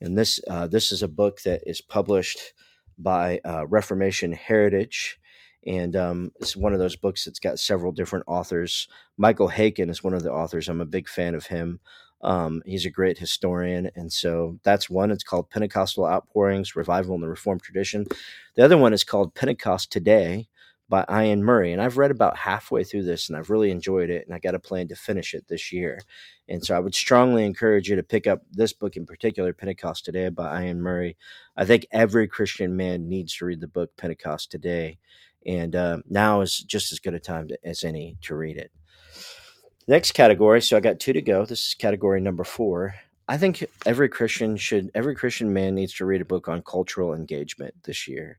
And 0.00 0.18
this, 0.18 0.40
uh, 0.48 0.66
this 0.66 0.92
is 0.92 1.02
a 1.02 1.08
book 1.08 1.42
that 1.42 1.62
is 1.66 1.80
published 1.80 2.52
by 2.98 3.40
uh, 3.44 3.66
Reformation 3.66 4.32
Heritage. 4.32 5.18
And 5.66 5.96
um, 5.96 6.32
it's 6.40 6.56
one 6.56 6.72
of 6.74 6.78
those 6.78 6.96
books 6.96 7.24
that's 7.24 7.38
got 7.38 7.58
several 7.58 7.92
different 7.92 8.26
authors. 8.28 8.86
Michael 9.16 9.48
Haykin 9.48 9.88
is 9.90 10.04
one 10.04 10.14
of 10.14 10.22
the 10.22 10.32
authors. 10.32 10.68
I'm 10.68 10.80
a 10.80 10.86
big 10.86 11.08
fan 11.08 11.34
of 11.34 11.46
him. 11.46 11.80
Um, 12.24 12.62
he's 12.64 12.86
a 12.86 12.90
great 12.90 13.18
historian. 13.18 13.90
And 13.94 14.12
so 14.12 14.58
that's 14.64 14.90
one. 14.90 15.10
It's 15.10 15.22
called 15.22 15.50
Pentecostal 15.50 16.06
Outpourings 16.06 16.74
Revival 16.74 17.14
in 17.14 17.20
the 17.20 17.28
Reformed 17.28 17.62
Tradition. 17.62 18.06
The 18.56 18.64
other 18.64 18.78
one 18.78 18.92
is 18.92 19.04
called 19.04 19.34
Pentecost 19.34 19.92
Today 19.92 20.48
by 20.88 21.04
Iain 21.08 21.42
Murray. 21.42 21.72
And 21.72 21.80
I've 21.80 21.98
read 21.98 22.10
about 22.10 22.36
halfway 22.36 22.84
through 22.84 23.04
this 23.04 23.28
and 23.28 23.38
I've 23.38 23.50
really 23.50 23.70
enjoyed 23.70 24.10
it. 24.10 24.26
And 24.26 24.34
I 24.34 24.38
got 24.38 24.54
a 24.54 24.58
plan 24.58 24.88
to 24.88 24.96
finish 24.96 25.34
it 25.34 25.48
this 25.48 25.72
year. 25.72 26.00
And 26.48 26.64
so 26.64 26.74
I 26.74 26.80
would 26.80 26.94
strongly 26.94 27.44
encourage 27.44 27.88
you 27.88 27.96
to 27.96 28.02
pick 28.02 28.26
up 28.26 28.42
this 28.50 28.72
book 28.72 28.96
in 28.96 29.06
particular, 29.06 29.52
Pentecost 29.52 30.04
Today 30.04 30.28
by 30.28 30.62
Iain 30.62 30.80
Murray. 30.80 31.16
I 31.56 31.64
think 31.64 31.86
every 31.90 32.28
Christian 32.28 32.76
man 32.76 33.08
needs 33.08 33.36
to 33.36 33.46
read 33.46 33.60
the 33.60 33.68
book 33.68 33.96
Pentecost 33.96 34.50
Today. 34.50 34.98
And 35.46 35.76
uh, 35.76 35.98
now 36.08 36.40
is 36.40 36.58
just 36.58 36.92
as 36.92 37.00
good 37.00 37.14
a 37.14 37.20
time 37.20 37.48
to, 37.48 37.58
as 37.64 37.84
any 37.84 38.16
to 38.22 38.34
read 38.34 38.56
it. 38.56 38.70
Next 39.86 40.12
category. 40.12 40.62
So 40.62 40.76
I 40.76 40.80
got 40.80 40.98
two 40.98 41.12
to 41.12 41.22
go. 41.22 41.44
This 41.44 41.68
is 41.68 41.74
category 41.74 42.20
number 42.20 42.44
four. 42.44 42.94
I 43.28 43.36
think 43.36 43.64
every 43.86 44.08
Christian 44.08 44.56
should, 44.56 44.90
every 44.94 45.14
Christian 45.14 45.52
man 45.52 45.74
needs 45.74 45.94
to 45.94 46.06
read 46.06 46.20
a 46.20 46.26
book 46.26 46.48
on 46.48 46.62
cultural 46.62 47.14
engagement 47.14 47.74
this 47.84 48.06
year. 48.08 48.38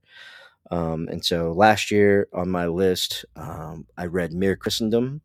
Um, 0.71 1.07
and 1.09 1.23
so 1.23 1.51
last 1.51 1.91
year 1.91 2.27
on 2.33 2.49
my 2.49 2.67
list, 2.67 3.25
um, 3.35 3.85
I 3.97 4.05
read 4.05 4.33
Mere 4.33 4.55
Christendom 4.55 5.21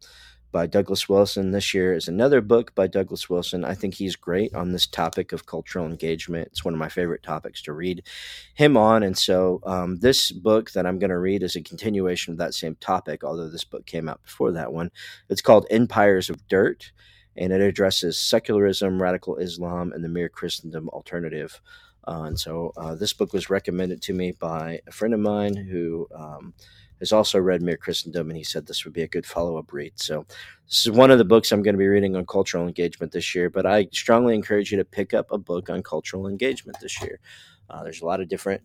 by 0.53 0.67
Douglas 0.67 1.09
Wilson. 1.09 1.51
This 1.51 1.73
year 1.73 1.95
is 1.95 2.09
another 2.09 2.41
book 2.41 2.75
by 2.75 2.87
Douglas 2.87 3.31
Wilson. 3.31 3.65
I 3.65 3.75
think 3.75 3.95
he's 3.95 4.17
great 4.17 4.55
on 4.55 4.73
this 4.73 4.87
topic 4.87 5.33
of 5.33 5.47
cultural 5.47 5.87
engagement. 5.87 6.49
It's 6.49 6.65
one 6.65 6.75
of 6.75 6.81
my 6.81 6.89
favorite 6.89 7.23
topics 7.23 7.63
to 7.63 7.73
read 7.73 8.03
him 8.55 8.77
on. 8.77 9.03
And 9.03 9.17
so 9.17 9.61
um, 9.65 9.99
this 9.99 10.31
book 10.31 10.73
that 10.73 10.87
I'm 10.87 10.99
going 10.99 11.11
to 11.11 11.19
read 11.19 11.43
is 11.43 11.57
a 11.57 11.63
continuation 11.63 12.33
of 12.33 12.39
that 12.39 12.55
same 12.55 12.77
topic, 12.77 13.23
although 13.23 13.49
this 13.49 13.65
book 13.65 13.87
came 13.87 14.09
out 14.09 14.23
before 14.23 14.53
that 14.53 14.73
one. 14.73 14.91
It's 15.29 15.43
called 15.43 15.67
Empires 15.71 16.31
of 16.31 16.47
Dirt, 16.49 16.93
and 17.37 17.53
it 17.53 17.61
addresses 17.61 18.19
secularism, 18.21 19.01
radical 19.01 19.37
Islam, 19.37 19.93
and 19.93 20.05
the 20.05 20.09
mere 20.09 20.29
Christendom 20.29 20.89
alternative. 20.89 21.61
Uh, 22.09 22.23
and 22.23 22.41
so 22.41 22.73
uh, 22.77 22.95
this 22.95 23.13
book 23.13 23.33
was 23.33 23.51
recommended 23.51 24.03
to 24.03 24.13
me 24.13 24.33
by 24.33 24.81
a 24.87 24.91
friend 24.91 25.15
of 25.15 25.21
mine 25.21 25.55
who 25.55 26.09
um, 26.15 26.55
has 27.01 27.13
also 27.13 27.39
read 27.39 27.63
Mere 27.63 27.77
Christendom, 27.77 28.31
and 28.31 28.37
he 28.37 28.45
said 28.45 28.67
this 28.67 28.85
would 28.85 28.95
be 28.95 29.03
a 29.03 29.09
good 29.09 29.27
follow 29.27 29.59
up 29.59 29.73
read. 29.73 29.93
So, 29.97 30.25
this 30.67 30.87
is 30.87 30.91
one 30.91 31.11
of 31.11 31.19
the 31.19 31.25
books 31.25 31.51
I'm 31.51 31.63
going 31.63 31.75
to 31.75 31.79
be 31.79 31.89
reading 31.89 32.15
on 32.15 32.27
cultural 32.27 32.67
engagement 32.67 33.13
this 33.13 33.35
year, 33.35 33.51
but 33.51 33.67
I 33.67 33.89
strongly 33.93 34.35
encourage 34.35 34.71
you 34.71 34.79
to 34.79 34.85
pick 34.85 35.15
up 35.15 35.33
a 35.33 35.39
book 35.39 35.69
on 35.71 35.83
cultural 35.83 36.29
engagement 36.29 36.79
this 36.81 37.01
year. 37.03 37.19
Uh, 37.69 37.83
there's 37.83 38.03
a 38.03 38.07
lot 38.07 38.21
of 38.21 38.29
different 38.29 38.63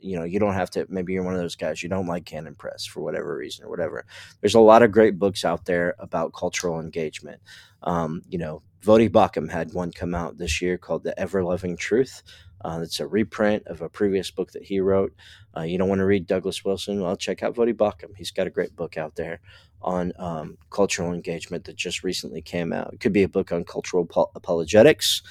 you 0.00 0.16
know 0.16 0.22
you 0.24 0.38
don't 0.38 0.54
have 0.54 0.70
to 0.70 0.86
maybe 0.88 1.12
you're 1.12 1.24
one 1.24 1.34
of 1.34 1.40
those 1.40 1.56
guys 1.56 1.82
you 1.82 1.88
don't 1.88 2.06
like 2.06 2.24
canon 2.24 2.54
press 2.54 2.86
for 2.86 3.00
whatever 3.00 3.36
reason 3.36 3.64
or 3.64 3.68
whatever 3.68 4.06
there's 4.40 4.54
a 4.54 4.60
lot 4.60 4.80
of 4.80 4.92
great 4.92 5.18
books 5.18 5.44
out 5.44 5.64
there 5.64 5.96
about 5.98 6.32
cultural 6.32 6.78
engagement 6.78 7.40
um, 7.82 8.22
you 8.28 8.38
know 8.38 8.62
Voddie 8.82 9.10
Baucham 9.10 9.50
had 9.50 9.72
one 9.72 9.92
come 9.92 10.14
out 10.14 10.38
this 10.38 10.62
year 10.62 10.78
called 10.78 11.02
The 11.02 11.18
Ever 11.18 11.42
Loving 11.42 11.76
Truth. 11.76 12.22
Uh, 12.62 12.80
it's 12.82 13.00
a 13.00 13.06
reprint 13.06 13.66
of 13.66 13.82
a 13.82 13.88
previous 13.88 14.30
book 14.30 14.52
that 14.52 14.64
he 14.64 14.80
wrote. 14.80 15.14
Uh, 15.56 15.62
you 15.62 15.78
don't 15.78 15.88
want 15.88 16.00
to 16.00 16.04
read 16.04 16.26
Douglas 16.26 16.64
Wilson? 16.64 17.00
Well, 17.00 17.16
check 17.16 17.42
out 17.42 17.54
Voddie 17.54 17.74
Baucham. 17.74 18.16
He's 18.16 18.30
got 18.30 18.46
a 18.46 18.50
great 18.50 18.74
book 18.76 18.96
out 18.96 19.16
there 19.16 19.40
on 19.80 20.12
um, 20.18 20.58
cultural 20.70 21.12
engagement 21.12 21.64
that 21.64 21.76
just 21.76 22.02
recently 22.02 22.42
came 22.42 22.72
out. 22.72 22.92
It 22.92 23.00
could 23.00 23.12
be 23.12 23.22
a 23.22 23.28
book 23.28 23.52
on 23.52 23.64
cultural 23.64 24.04
po- 24.04 24.30
apologetics. 24.34 25.22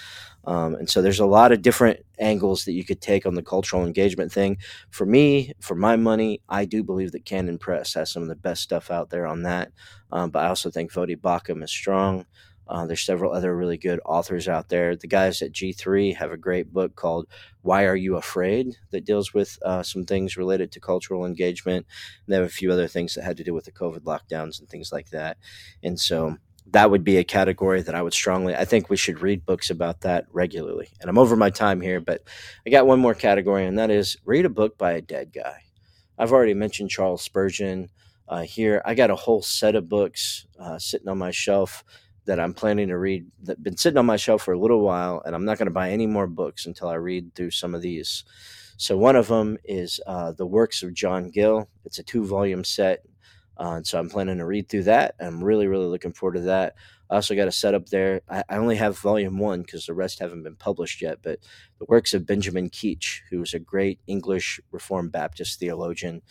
Um, 0.46 0.76
and 0.76 0.90
so 0.90 1.02
there's 1.02 1.20
a 1.20 1.26
lot 1.26 1.52
of 1.52 1.62
different 1.62 2.00
angles 2.20 2.64
that 2.64 2.72
you 2.72 2.86
could 2.86 3.02
take 3.02 3.26
on 3.26 3.36
the 3.36 3.44
cultural 3.44 3.86
engagement 3.86 4.32
thing. 4.32 4.58
For 4.90 5.06
me, 5.06 5.52
for 5.60 5.76
my 5.76 5.98
money, 5.98 6.42
I 6.48 6.64
do 6.64 6.84
believe 6.84 7.12
that 7.12 7.26
Canon 7.26 7.58
Press 7.58 7.94
has 7.96 8.10
some 8.10 8.24
of 8.24 8.30
the 8.30 8.36
best 8.36 8.64
stuff 8.64 8.90
out 8.90 9.10
there 9.10 9.28
on 9.28 9.44
that. 9.44 9.72
Um, 10.12 10.30
but 10.30 10.46
I 10.46 10.48
also 10.48 10.70
think 10.70 10.94
Voddie 10.94 11.20
Baucham 11.20 11.62
is 11.64 11.72
strong. 11.72 12.26
Uh, 12.70 12.86
there's 12.86 13.06
several 13.06 13.32
other 13.32 13.56
really 13.56 13.78
good 13.78 14.00
authors 14.06 14.48
out 14.48 14.70
there. 14.70 14.96
The 14.96 15.08
guys 15.08 15.42
at 15.42 15.52
G3 15.52 16.16
have 16.16 16.32
a 16.32 16.38
great 16.38 16.74
book 16.74 16.96
called 16.96 17.28
Why 17.62 17.86
Are 17.86 17.96
You 17.96 18.18
Afraid 18.18 18.76
that 18.92 19.06
deals 19.06 19.34
with 19.34 19.58
uh, 19.64 19.84
some 19.84 20.06
things 20.06 20.38
related 20.38 20.72
to 20.74 20.80
cultural 20.80 21.26
engagement. 21.26 21.86
And 22.26 22.34
they 22.34 22.38
have 22.38 22.46
a 22.46 22.50
few 22.50 22.72
other 22.72 22.88
things 22.88 23.16
that 23.16 23.24
had 23.24 23.38
to 23.38 23.44
do 23.44 23.54
with 23.54 23.66
the 23.66 23.72
COVID 23.72 24.02
lockdowns 24.02 24.60
and 24.60 24.68
things 24.70 24.92
like 24.92 25.10
that. 25.10 25.38
And 25.84 26.00
so 26.00 26.38
that 26.72 26.92
would 26.92 27.04
be 27.04 27.18
a 27.18 27.24
category 27.24 27.82
that 27.82 27.96
I 27.96 28.02
would 28.02 28.14
strongly, 28.14 28.56
I 28.56 28.66
think 28.66 28.90
we 28.90 28.98
should 28.98 29.22
read 29.22 29.46
books 29.46 29.70
about 29.70 30.02
that 30.02 30.26
regularly. 30.32 30.90
And 31.00 31.10
I'm 31.10 31.18
over 31.18 31.36
my 31.36 31.50
time 31.50 31.82
here, 31.82 32.02
but 32.02 32.24
I 32.66 32.70
got 32.70 32.88
one 32.88 33.00
more 33.00 33.14
category, 33.14 33.66
and 33.66 33.80
that 33.80 33.90
is 33.90 34.18
read 34.26 34.46
a 34.46 34.50
book 34.50 34.78
by 34.78 34.94
a 34.94 35.02
dead 35.02 35.32
guy. 35.34 35.64
I've 36.18 36.34
already 36.34 36.54
mentioned 36.54 36.90
Charles 36.90 37.22
Spurgeon. 37.22 37.90
Uh, 38.28 38.42
here, 38.42 38.82
I 38.84 38.96
got 38.96 39.12
a 39.12 39.16
whole 39.16 39.42
set 39.42 39.76
of 39.76 39.88
books 39.88 40.46
uh, 40.60 40.78
sitting 40.78 41.08
on 41.08 41.18
my 41.18 41.32
shelf 41.32 41.84
that 42.28 42.40
I'm 42.40 42.54
planning 42.54 42.90
to 42.90 42.98
read 42.98 43.26
that 43.44 43.64
been 43.64 43.78
sitting 43.78 43.98
on 43.98 44.06
my 44.06 44.18
shelf 44.18 44.44
for 44.44 44.54
a 44.54 44.60
little 44.60 44.82
while, 44.82 45.22
and 45.26 45.34
I'm 45.34 45.46
not 45.46 45.58
going 45.58 45.68
to 45.68 45.74
buy 45.74 45.90
any 45.90 46.06
more 46.06 46.28
books 46.28 46.66
until 46.66 46.90
I 46.90 46.96
read 46.96 47.34
through 47.34 47.52
some 47.52 47.74
of 47.74 47.82
these. 47.82 48.26
So 48.78 48.96
one 48.98 49.16
of 49.16 49.28
them 49.28 49.58
is 49.64 50.00
uh, 50.06 50.34
the 50.34 50.46
works 50.46 50.84
of 50.84 50.94
John 50.94 51.30
Gill. 51.32 51.68
It's 51.86 52.00
a 52.00 52.04
two 52.04 52.26
volume 52.26 52.64
set, 52.64 53.04
uh, 53.60 53.72
and 53.78 53.88
so 53.88 53.98
I'm 53.98 54.10
planning 54.10 54.38
to 54.38 54.46
read 54.46 54.70
through 54.70 54.84
that. 54.84 55.16
I'm 55.20 55.44
really 55.44 55.68
really 55.68 55.88
looking 55.88 56.14
forward 56.14 56.36
to 56.36 56.42
that. 56.42 56.76
I 57.10 57.16
also 57.16 57.36
got 57.36 57.48
a 57.48 57.52
setup 57.52 57.88
there. 57.88 58.22
I, 58.30 58.44
I 58.50 58.58
only 58.58 58.76
have 58.76 59.00
volume 59.00 59.38
one 59.38 59.62
because 59.62 59.86
the 59.86 59.94
rest 59.94 60.20
haven't 60.20 60.44
been 60.44 60.56
published 60.56 61.02
yet. 61.02 61.20
But 61.22 61.40
the 61.80 61.86
works 61.88 62.14
of 62.14 62.26
Benjamin 62.26 62.70
Keach, 62.70 63.22
who 63.30 63.40
was 63.40 63.54
a 63.54 63.60
great 63.60 64.00
English 64.08 64.60
Reformed 64.72 65.12
Baptist 65.12 65.60
theologian, 65.60 66.22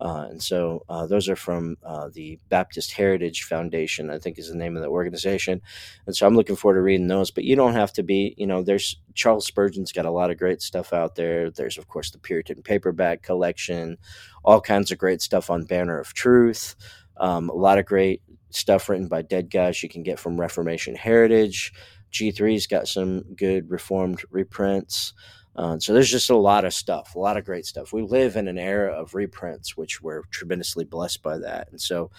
uh, 0.00 0.26
and 0.30 0.42
so 0.42 0.84
uh, 0.88 1.06
those 1.06 1.28
are 1.28 1.36
from 1.36 1.76
uh, 1.82 2.10
the 2.12 2.38
Baptist 2.48 2.92
Heritage 2.92 3.44
Foundation, 3.44 4.10
I 4.10 4.18
think 4.18 4.38
is 4.38 4.48
the 4.48 4.56
name 4.56 4.76
of 4.76 4.82
the 4.82 4.88
organization. 4.88 5.62
And 6.06 6.14
so 6.14 6.26
I'm 6.26 6.36
looking 6.36 6.56
forward 6.56 6.76
to 6.76 6.82
reading 6.82 7.08
those. 7.08 7.30
But 7.30 7.44
you 7.44 7.56
don't 7.56 7.74
have 7.74 7.92
to 7.94 8.02
be, 8.02 8.34
you 8.36 8.46
know, 8.46 8.62
there's 8.62 8.96
Charles 9.14 9.46
Spurgeon's 9.46 9.92
got 9.92 10.04
a 10.04 10.10
lot 10.10 10.30
of 10.30 10.38
great 10.38 10.60
stuff 10.60 10.92
out 10.92 11.14
there. 11.14 11.50
There's 11.50 11.78
of 11.78 11.88
course 11.88 12.10
the 12.10 12.18
Puritan 12.18 12.62
paperback 12.62 13.22
collection, 13.22 13.96
all 14.44 14.60
kinds 14.60 14.90
of 14.92 14.98
great 14.98 15.22
stuff 15.22 15.50
on 15.50 15.64
Banner 15.64 15.98
of 15.98 16.12
Truth. 16.12 16.76
Um, 17.18 17.48
a 17.48 17.54
lot 17.54 17.78
of 17.78 17.86
great 17.86 18.20
stuff 18.50 18.88
written 18.88 19.08
by 19.08 19.22
dead 19.22 19.50
guys 19.50 19.82
you 19.82 19.88
can 19.88 20.02
get 20.02 20.18
from 20.18 20.40
Reformation 20.40 20.94
Heritage. 20.94 21.72
G3's 22.12 22.66
got 22.66 22.88
some 22.88 23.22
good 23.34 23.70
Reformed 23.70 24.22
reprints. 24.30 25.12
Uh, 25.56 25.78
so 25.78 25.94
there's 25.94 26.10
just 26.10 26.28
a 26.28 26.36
lot 26.36 26.64
of 26.64 26.74
stuff, 26.74 27.14
a 27.14 27.18
lot 27.18 27.38
of 27.38 27.44
great 27.44 27.64
stuff. 27.64 27.92
We 27.92 28.02
live 28.02 28.36
in 28.36 28.46
an 28.46 28.58
era 28.58 28.92
of 28.92 29.14
reprints, 29.14 29.76
which 29.76 30.02
we're 30.02 30.22
tremendously 30.30 30.84
blessed 30.84 31.22
by 31.22 31.38
that. 31.38 31.68
And 31.70 31.80
so 31.80 32.10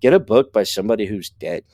get 0.00 0.14
a 0.14 0.20
book 0.20 0.52
by 0.52 0.62
somebody 0.62 1.06
who's 1.06 1.30
dead 1.30 1.64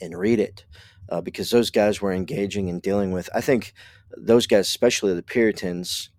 and 0.00 0.16
read 0.16 0.38
it 0.38 0.64
uh, 1.08 1.20
because 1.20 1.50
those 1.50 1.70
guys 1.70 2.00
were 2.00 2.12
engaging 2.12 2.70
and 2.70 2.80
dealing 2.80 3.10
with, 3.10 3.28
I 3.34 3.40
think 3.40 3.74
those 4.16 4.46
guys, 4.46 4.68
especially 4.68 5.14
the 5.14 5.22
Puritans, 5.22 6.10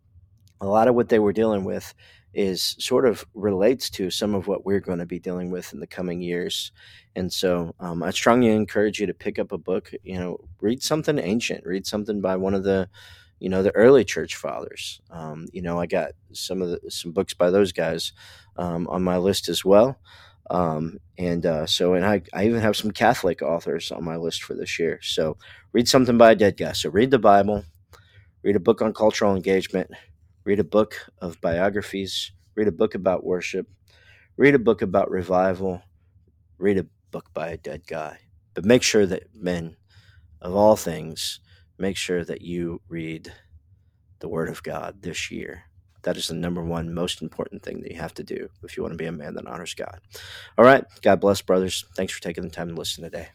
a 0.60 0.67
lot 0.67 0.89
of 0.89 0.96
what 0.96 1.08
they 1.08 1.20
were 1.20 1.34
dealing 1.34 1.63
with 1.63 1.93
is 2.34 2.76
sort 2.80 3.06
of 3.06 3.26
relates 3.34 3.90
to 3.90 4.10
some 4.10 4.34
of 4.34 4.48
what 4.48 4.66
we're 4.66 4.80
going 4.80 5.00
to 5.00 5.06
be 5.06 5.20
dealing 5.20 5.52
with 5.52 5.74
in 5.74 5.80
the 5.80 5.88
coming 5.88 6.22
years. 6.22 6.72
And 7.16 7.32
so 7.32 7.76
um, 7.80 8.04
I 8.04 8.12
strongly 8.12 8.50
encourage 8.52 9.00
you 9.00 9.08
to 9.08 9.14
pick 9.14 9.38
up 9.38 9.52
a 9.52 9.58
book, 9.58 9.92
you 10.04 10.18
know, 10.18 10.38
read 10.62 10.82
something 10.82 11.20
ancient, 11.20 11.66
read 11.66 11.86
something 11.86 12.22
by 12.22 12.38
one 12.38 12.54
of 12.54 12.64
the, 12.64 12.90
you 13.40 13.50
know, 13.50 13.64
the 13.64 13.76
early 13.76 14.06
church 14.06 14.36
fathers. 14.36 15.02
Um, 15.10 15.48
you 15.52 15.62
know, 15.62 15.80
I 15.80 15.88
got 15.88 16.12
some 16.32 16.62
of 16.62 16.70
the, 16.70 16.90
some 16.90 17.12
books 17.12 17.34
by 17.34 17.50
those 17.50 17.72
guys 17.74 18.14
um, 18.56 18.88
on 18.88 19.04
my 19.04 19.18
list 19.18 19.50
as 19.50 19.66
well. 19.66 20.00
Um, 20.50 21.00
and 21.18 21.46
uh, 21.46 21.66
so, 21.66 21.94
and 21.94 22.06
I, 22.06 22.22
I 22.34 22.46
even 22.46 22.62
have 22.62 22.76
some 22.76 22.92
Catholic 22.92 23.42
authors 23.42 23.92
on 23.92 24.04
my 24.04 24.18
list 24.18 24.44
for 24.44 24.54
this 24.54 24.80
year. 24.80 25.00
So 25.02 25.38
read 25.74 25.88
something 25.88 26.18
by 26.18 26.32
a 26.32 26.36
dead 26.36 26.58
guy. 26.58 26.74
So 26.74 26.90
read 26.90 27.12
the 27.12 27.20
Bible, 27.20 27.64
read 28.44 28.56
a 28.56 28.60
book 28.60 28.82
on 28.82 28.94
cultural 28.94 29.36
engagement, 29.36 29.92
read 30.44 30.60
a 30.60 30.64
book 30.64 30.96
of 31.20 31.40
biographies, 31.42 32.32
read 32.56 32.68
a 32.68 32.72
book 32.72 32.96
about 32.96 33.24
worship, 33.24 33.68
read 34.38 34.56
a 34.56 34.60
book 34.60 34.82
about 34.82 35.12
revival, 35.12 35.82
read 36.58 36.78
a 36.78 36.86
book 37.12 37.34
by 37.34 37.50
a 37.50 37.58
dead 37.58 37.86
guy. 37.88 38.18
But 38.54 38.66
make 38.66 38.84
sure 38.84 39.06
that 39.06 39.34
men, 39.34 39.78
of 40.42 40.56
all 40.56 40.76
things, 40.76 41.40
make 41.78 41.98
sure 41.98 42.24
that 42.26 42.42
you 42.42 42.82
read 42.88 43.34
the 44.20 44.30
Word 44.30 44.50
of 44.50 44.64
God 44.64 45.02
this 45.02 45.32
year. 45.32 45.64
That 46.04 46.18
is 46.18 46.28
the 46.28 46.34
number 46.34 46.64
one 46.64 46.94
most 46.94 47.22
important 47.22 47.62
thing 47.62 47.82
that 47.82 47.92
you 47.92 47.98
have 48.00 48.14
to 48.16 48.24
do 48.24 48.50
if 48.64 48.76
you 48.76 48.84
want 48.84 48.94
to 48.94 48.98
be 48.98 49.06
a 49.06 49.12
man 49.12 49.36
that 49.36 49.46
honors 49.46 49.76
God. 49.76 50.02
All 50.58 50.66
right. 50.66 50.84
God 51.02 51.20
bless, 51.20 51.42
brothers. 51.42 51.86
Thanks 51.96 52.14
for 52.14 52.22
taking 52.22 52.44
the 52.44 52.50
time 52.50 52.70
to 52.70 52.76
listen 52.76 53.04
today. 53.04 53.28